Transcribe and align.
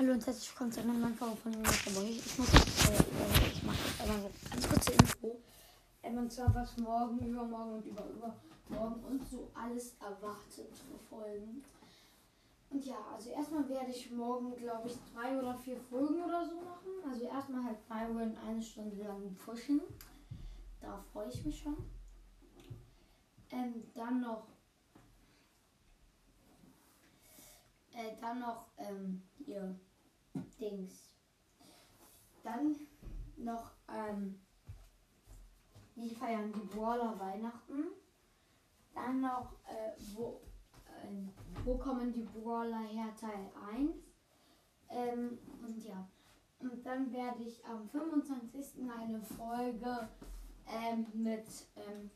Hallo 0.00 0.14
und 0.14 0.26
herzlich 0.26 0.48
willkommen 0.48 0.72
zu 0.72 0.80
einer 0.80 0.94
neuen 0.94 1.14
Folge 1.14 1.36
von 1.36 1.52
Mr. 1.52 1.90
Boy. 1.92 2.08
Ich 2.08 2.38
muss 2.38 2.54
äh, 2.54 2.56
äh, 2.56 3.48
ich 3.52 3.62
mache 3.62 3.76
jetzt 3.86 4.00
aber 4.00 4.14
so 4.14 4.30
ganz 4.50 4.68
kurze 4.70 4.92
Info. 4.92 5.38
Ähm, 6.02 6.16
und 6.16 6.32
zwar 6.32 6.54
was 6.54 6.74
morgen, 6.78 7.18
übermorgen 7.18 7.74
und 7.74 7.84
über 7.84 8.06
übermorgen 8.08 9.04
und 9.04 9.28
so 9.28 9.50
alles 9.52 9.96
erwartet 10.00 10.74
verfolgen. 10.88 11.62
Und 12.70 12.82
ja, 12.82 12.96
also 13.14 13.28
erstmal 13.28 13.68
werde 13.68 13.90
ich 13.90 14.10
morgen, 14.10 14.56
glaube 14.56 14.88
ich, 14.88 14.96
drei 15.12 15.38
oder 15.38 15.54
vier 15.54 15.78
Folgen 15.78 16.22
oder 16.22 16.48
so 16.48 16.54
machen. 16.62 17.12
Also 17.12 17.26
erstmal 17.26 17.64
halt 17.64 17.86
Byron 17.86 18.34
eine 18.48 18.62
Stunde 18.62 19.02
lang 19.02 19.34
pushen. 19.34 19.82
Da 20.80 21.04
freue 21.12 21.28
ich 21.28 21.44
mich 21.44 21.60
schon. 21.60 21.76
Ähm, 23.50 23.84
dann 23.94 24.22
noch 24.22 24.46
äh, 27.92 28.16
dann 28.18 28.40
noch 28.40 28.64
ähm, 28.78 29.22
hier 29.44 29.78
Dings. 30.60 31.10
Dann 32.42 32.76
noch, 33.36 33.72
ähm, 33.88 34.40
die 35.96 36.14
feiern 36.14 36.52
die 36.52 36.76
Brawler 36.76 37.18
Weihnachten. 37.18 37.84
Dann 38.94 39.20
noch, 39.20 39.52
äh, 39.68 39.92
wo, 40.14 40.40
äh, 40.86 41.64
wo 41.64 41.76
kommen 41.78 42.12
die 42.12 42.22
Brawler 42.22 42.82
her 42.82 43.14
Teil 43.18 43.50
1. 43.72 43.94
Ähm, 44.90 45.38
und 45.62 45.84
ja. 45.84 46.06
Und 46.60 46.84
dann 46.84 47.12
werde 47.12 47.42
ich 47.42 47.64
am 47.64 47.88
25. 47.88 48.90
eine 48.90 49.20
Folge 49.22 50.08
ähm, 50.66 51.06
mit 51.14 51.46
ähm, 51.76 52.10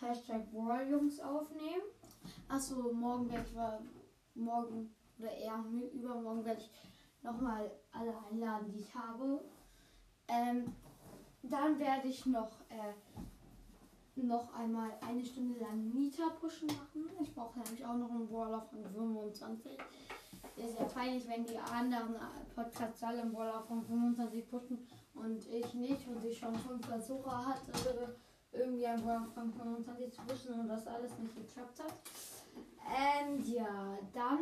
Hashtag 0.00 0.50
Brawljungs 0.50 1.20
aufnehmen. 1.20 1.82
Achso, 2.48 2.92
morgen 2.92 3.30
werde 3.30 3.46
ich 3.48 4.40
morgen 4.40 4.94
oder 5.18 5.32
eher 5.32 5.64
übermorgen 5.92 6.44
werde 6.44 6.60
ich 6.60 6.70
nochmal 7.22 7.70
alle 7.92 8.14
einladen, 8.30 8.70
die 8.72 8.80
ich 8.80 8.94
habe. 8.94 9.40
Ähm, 10.28 10.72
dann 11.42 11.78
werde 11.78 12.08
ich 12.08 12.26
noch, 12.26 12.50
äh, 12.68 12.94
noch 14.14 14.52
einmal 14.54 14.90
eine 15.06 15.24
Stunde 15.24 15.58
lang 15.58 15.90
Nita 15.90 16.28
pushen 16.40 16.68
machen. 16.68 17.08
Ich 17.20 17.34
brauche 17.34 17.58
nämlich 17.58 17.84
auch 17.84 17.96
noch 17.96 18.10
einen 18.10 18.28
Brawler 18.28 18.60
von 18.60 18.84
25. 18.84 19.78
Ist 20.56 20.78
ja 20.78 20.84
peinlich, 20.84 21.26
wenn 21.28 21.44
die 21.44 21.58
anderen 21.58 22.16
Podcasts 22.54 23.02
alle 23.02 23.22
einen 23.22 23.32
Brawler 23.32 23.62
von 23.62 23.82
25 23.82 24.50
pushen 24.50 24.86
und 25.14 25.46
ich 25.48 25.74
nicht 25.74 26.06
und 26.08 26.24
ich 26.24 26.38
schon 26.38 26.54
fünf 26.54 26.86
Versuche 26.86 27.46
hatte, 27.46 28.16
irgendwie 28.52 28.86
einen 28.86 29.02
Brawler 29.02 29.28
von 29.34 29.52
25 29.52 30.12
zu 30.12 30.22
pushen 30.22 30.60
und 30.60 30.68
das 30.68 30.86
alles 30.86 31.12
nicht 31.18 31.34
geklappt 31.34 31.82
hat. 31.82 31.94
Und 33.30 33.46
ja, 33.48 33.98
dann 34.12 34.40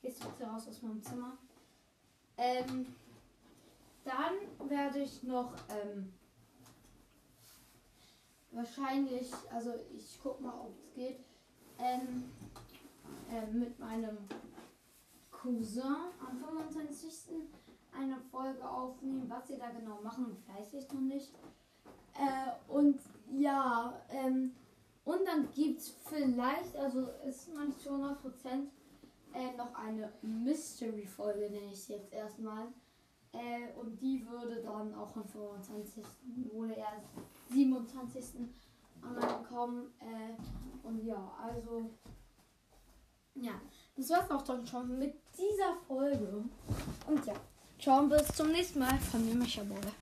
gehst 0.00 0.22
du 0.22 0.28
bitte 0.28 0.50
raus 0.50 0.66
aus 0.68 0.82
meinem 0.82 1.02
Zimmer. 1.02 1.36
Ähm, 2.50 2.86
dann 4.04 4.68
werde 4.68 4.98
ich 5.00 5.22
noch 5.22 5.52
ähm, 5.68 6.12
wahrscheinlich, 8.50 9.30
also 9.52 9.72
ich 9.94 10.18
guck 10.22 10.40
mal, 10.40 10.54
ob 10.54 10.74
es 10.76 10.92
geht, 10.94 11.20
ähm, 11.78 12.24
äh, 13.30 13.46
mit 13.52 13.78
meinem 13.78 14.18
Cousin 15.30 16.10
am 16.26 16.36
25. 16.38 17.34
eine 17.96 18.18
Folge 18.30 18.68
aufnehmen. 18.68 19.26
Was 19.28 19.46
sie 19.46 19.58
da 19.58 19.70
genau 19.70 20.00
machen, 20.02 20.36
weiß 20.48 20.74
ich 20.74 20.92
noch 20.92 21.00
nicht. 21.00 21.32
Äh, 22.14 22.72
und 22.72 22.98
ja, 23.30 23.94
ähm, 24.10 24.56
und 25.04 25.24
dann 25.24 25.50
gibt 25.52 25.80
es 25.80 25.94
vielleicht, 26.08 26.76
also 26.76 27.06
ist 27.28 27.54
noch 27.54 27.64
nicht 27.64 27.80
zu 27.80 27.90
100 27.90 28.20
Prozent, 28.20 28.70
äh, 29.40 29.56
noch 29.56 29.74
eine 29.74 30.12
Mystery-Folge, 30.22 31.50
nenne 31.50 31.72
ich 31.72 31.78
es 31.78 31.88
jetzt 31.88 32.12
erstmal. 32.12 32.68
Äh, 33.32 33.72
und 33.78 34.00
die 34.00 34.26
würde 34.28 34.60
dann 34.62 34.94
auch 34.94 35.16
am 35.16 35.24
25. 35.24 36.04
oder 36.52 36.76
erst 36.76 37.06
27. 37.50 38.24
online 39.02 39.46
kommen. 39.48 39.94
Äh, 40.00 40.86
und 40.86 41.04
ja, 41.04 41.32
also. 41.42 41.90
Ja, 43.36 43.52
das 43.96 44.10
war's 44.10 44.30
auch 44.30 44.42
dann 44.42 44.66
schon 44.66 44.98
mit 44.98 45.14
dieser 45.38 45.74
Folge. 45.86 46.44
Und 47.06 47.26
ja, 47.26 47.34
ciao 47.78 48.06
bis 48.06 48.26
zum 48.28 48.50
nächsten 48.50 48.80
Mal 48.80 48.98
von 48.98 49.24
mir, 49.24 49.34
Micha 49.34 49.62